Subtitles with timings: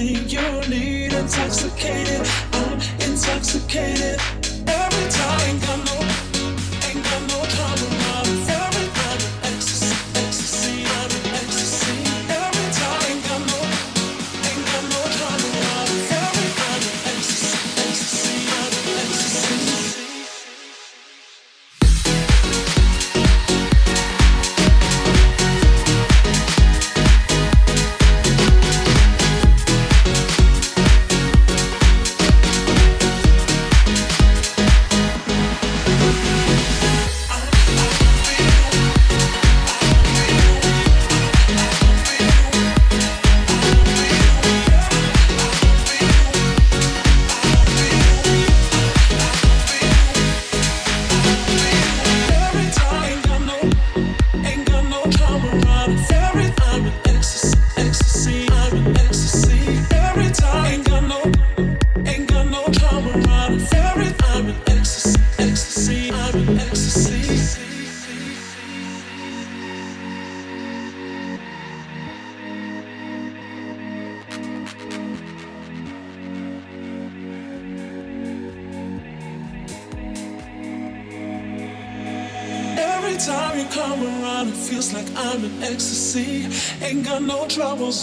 [0.00, 1.12] something you need.
[1.12, 4.18] Intoxicated, I'm intoxicated.
[4.66, 5.89] Every time I'm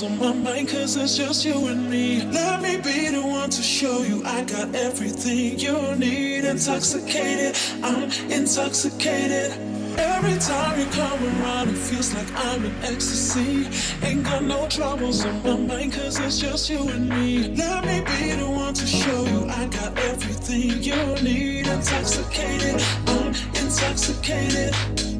[0.02, 2.24] what's on my mind, cause it's just you and me.
[2.26, 6.46] Let me be the one to show you I got everything you need.
[6.46, 9.54] Intoxicated, I'm intoxicated.
[9.98, 13.68] Every time you come around, it feels like I'm in ecstasy.
[14.06, 17.56] Ain't got no troubles on my mind, cause it's just you and me.
[17.56, 21.68] Let me be the one to show you I got everything you need.
[21.68, 25.16] Intoxicated, I'm intoxicated.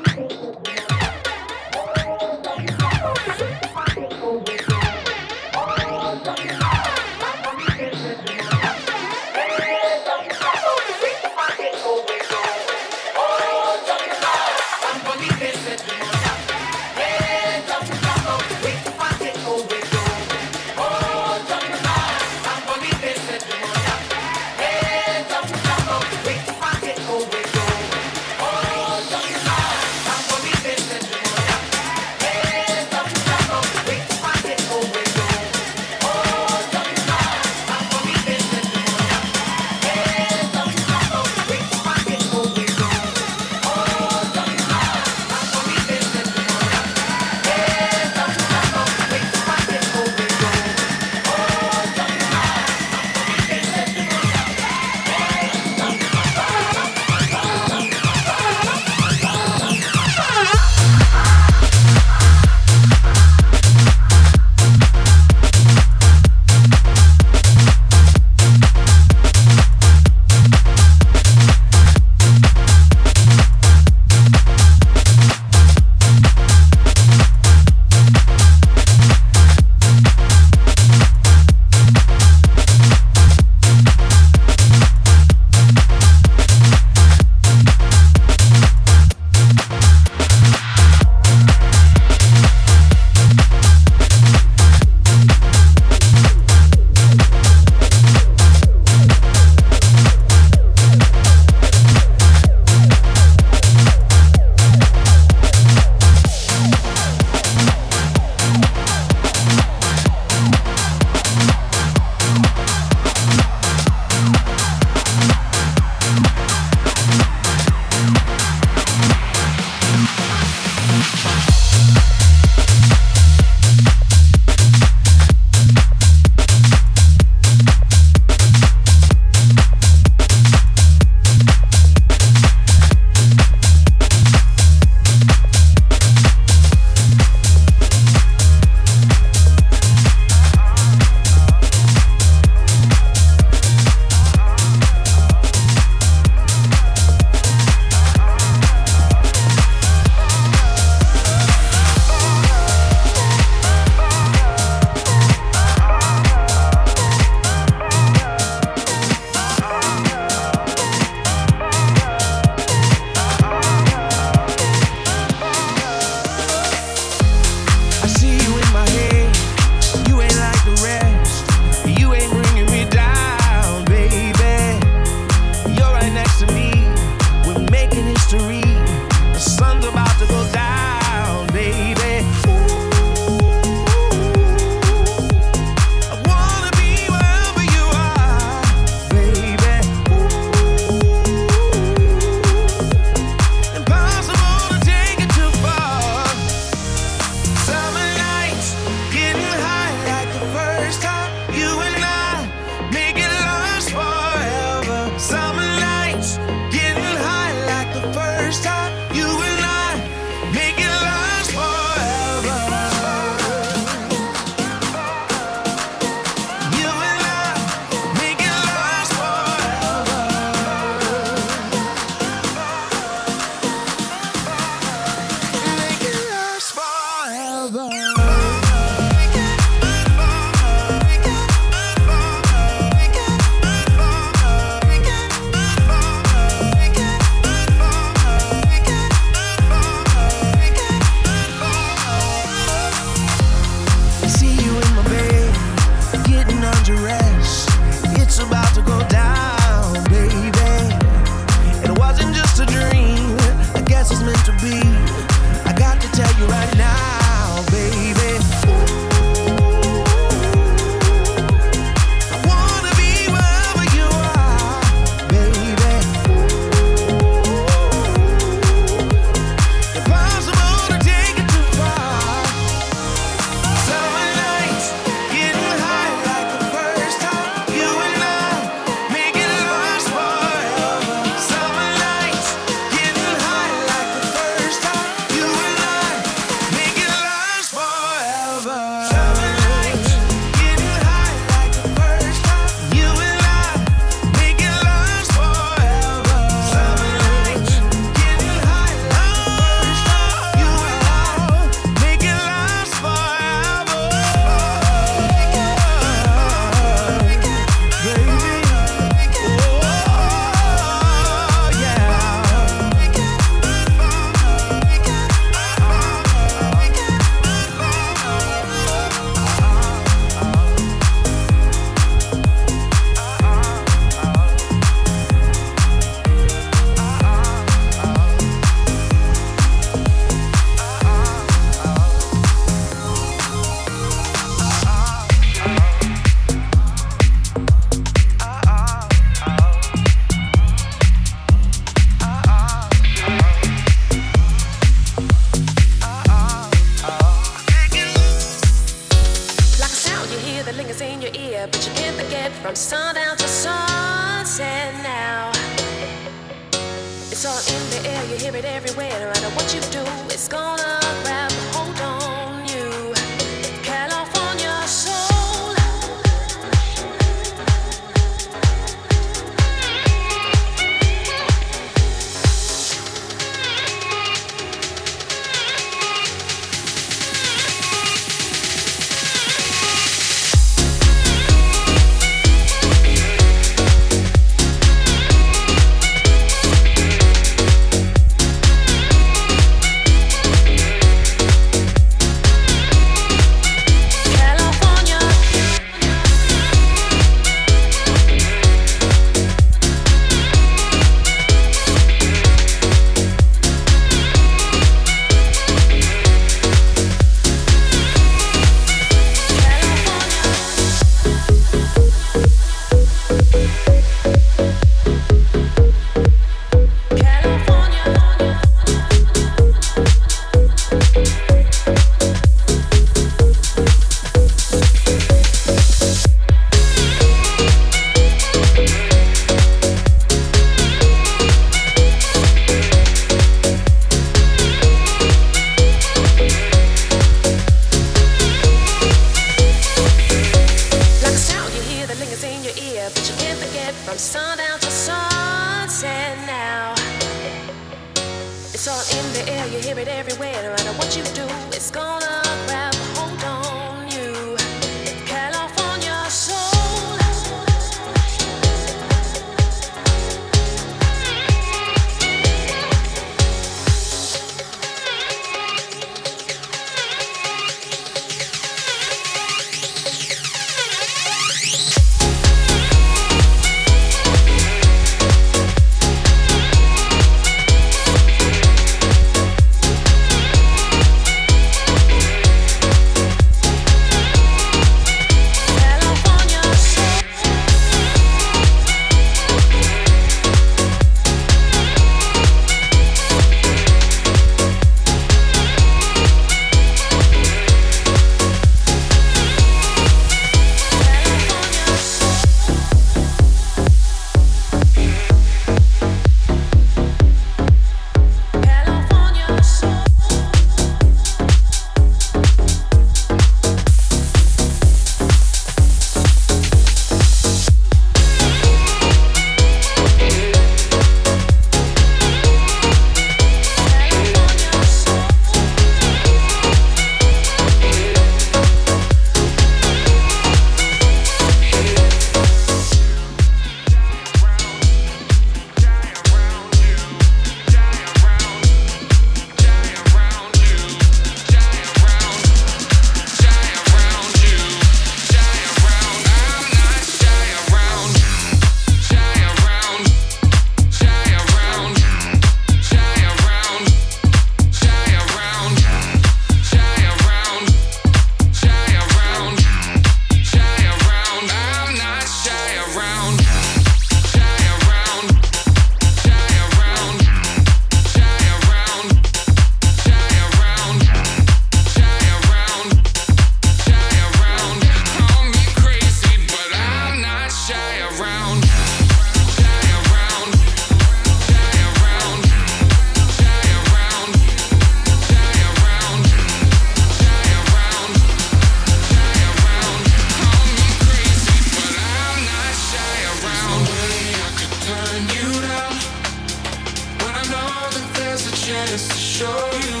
[598.64, 600.00] chance to show you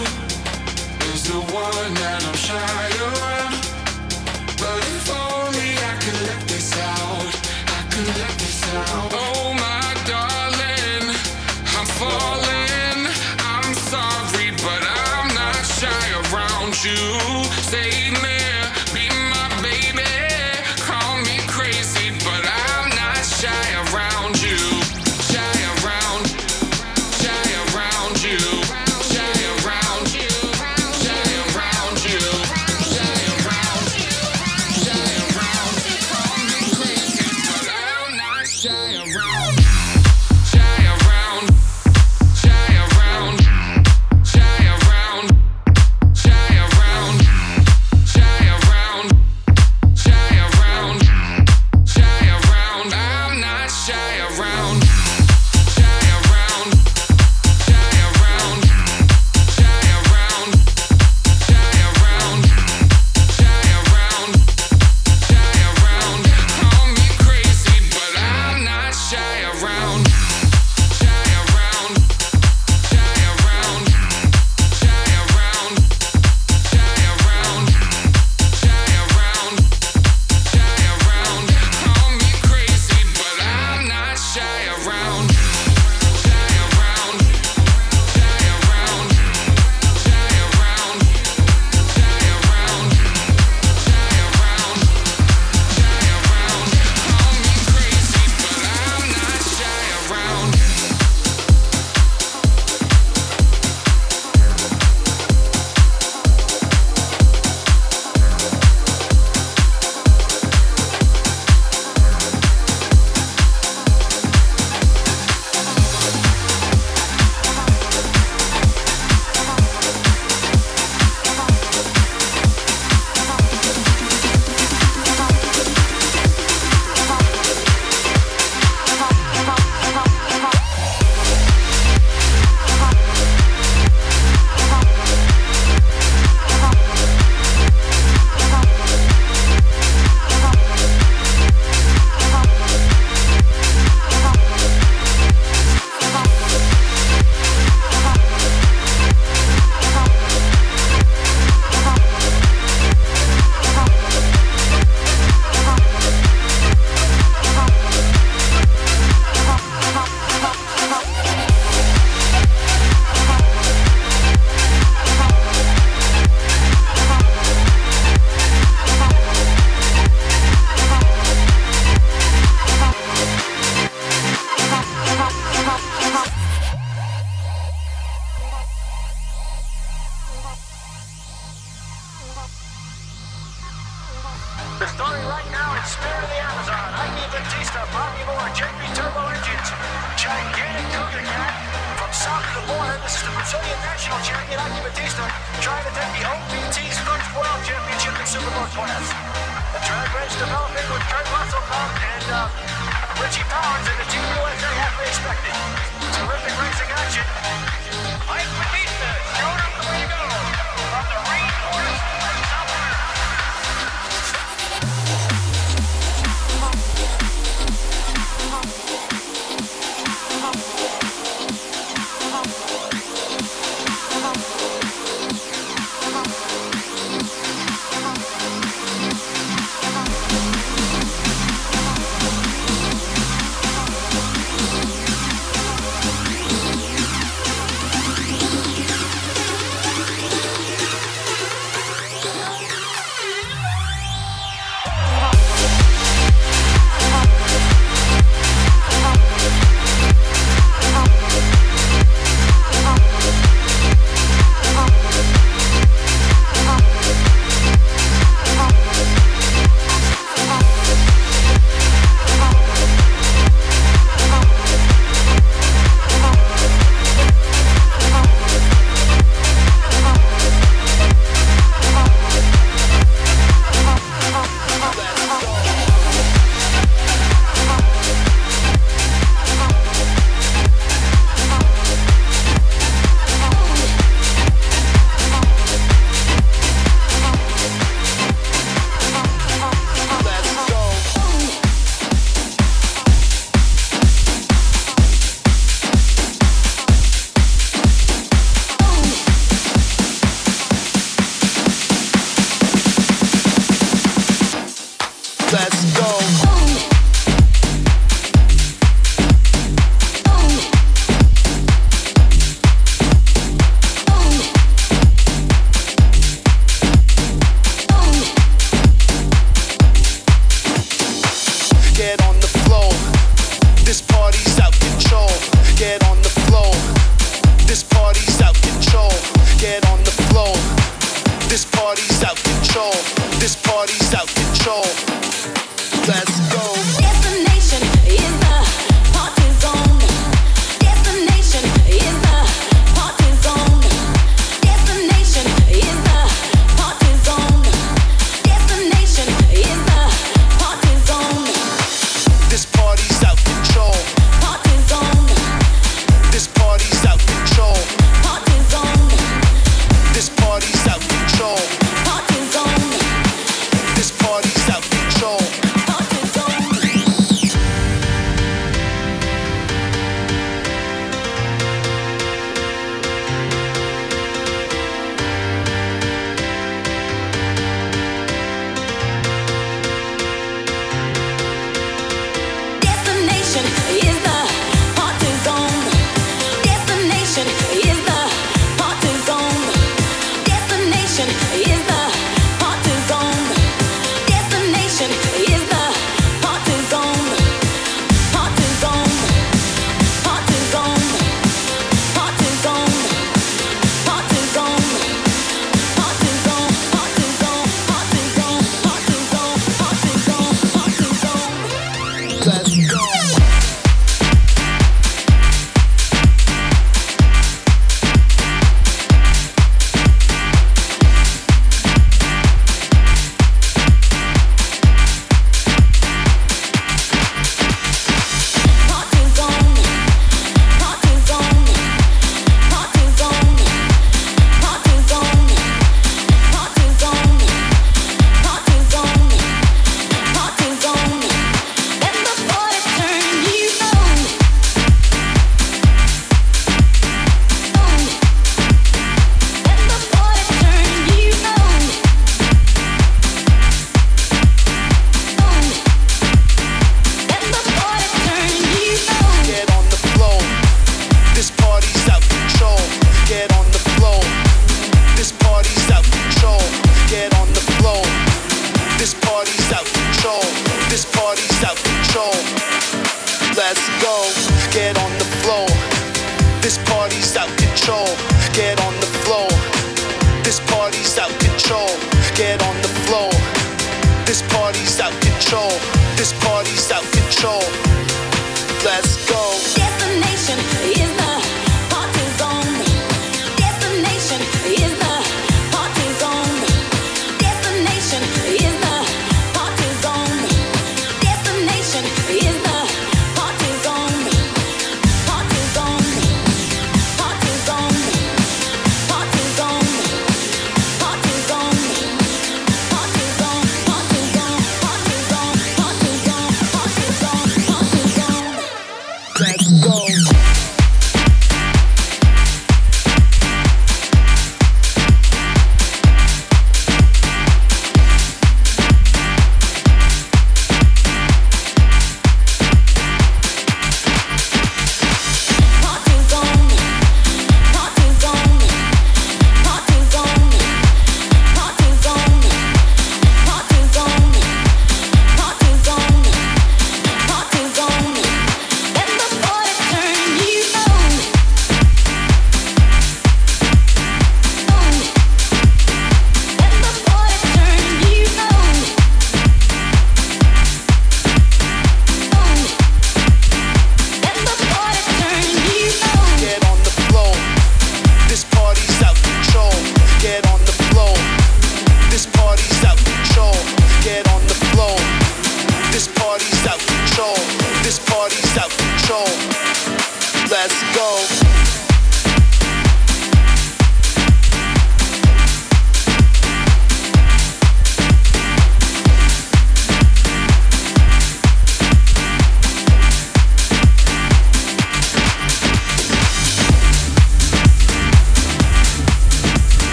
[1.12, 3.43] is the one that I'm shy around.